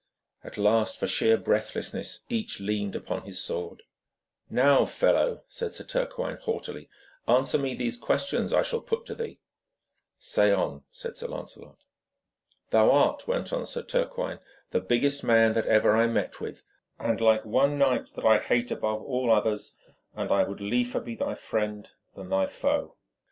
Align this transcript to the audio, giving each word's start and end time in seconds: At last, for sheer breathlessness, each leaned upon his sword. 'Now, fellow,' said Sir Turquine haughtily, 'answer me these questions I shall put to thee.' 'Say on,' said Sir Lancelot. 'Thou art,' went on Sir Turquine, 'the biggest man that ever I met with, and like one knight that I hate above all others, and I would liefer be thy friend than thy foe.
At 0.43 0.57
last, 0.57 0.99
for 0.99 1.05
sheer 1.05 1.37
breathlessness, 1.37 2.21
each 2.27 2.59
leaned 2.59 2.95
upon 2.95 3.21
his 3.21 3.39
sword. 3.39 3.83
'Now, 4.49 4.83
fellow,' 4.83 5.43
said 5.47 5.73
Sir 5.73 5.83
Turquine 5.83 6.37
haughtily, 6.37 6.89
'answer 7.27 7.59
me 7.59 7.75
these 7.75 7.99
questions 7.99 8.51
I 8.51 8.63
shall 8.63 8.81
put 8.81 9.05
to 9.05 9.13
thee.' 9.13 9.39
'Say 10.17 10.51
on,' 10.53 10.85
said 10.89 11.15
Sir 11.15 11.27
Lancelot. 11.27 11.83
'Thou 12.71 12.89
art,' 12.91 13.27
went 13.27 13.53
on 13.53 13.63
Sir 13.67 13.83
Turquine, 13.83 14.39
'the 14.71 14.81
biggest 14.81 15.23
man 15.23 15.53
that 15.53 15.67
ever 15.67 15.95
I 15.95 16.07
met 16.07 16.39
with, 16.41 16.63
and 16.97 17.21
like 17.21 17.45
one 17.45 17.77
knight 17.77 18.07
that 18.15 18.25
I 18.25 18.39
hate 18.39 18.71
above 18.71 19.03
all 19.03 19.31
others, 19.31 19.75
and 20.15 20.31
I 20.31 20.45
would 20.45 20.61
liefer 20.61 20.99
be 20.99 21.13
thy 21.13 21.35
friend 21.35 21.87
than 22.15 22.29
thy 22.29 22.47
foe. 22.47 22.95